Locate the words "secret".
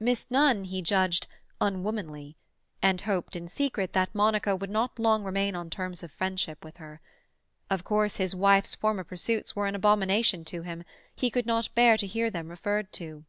3.46-3.92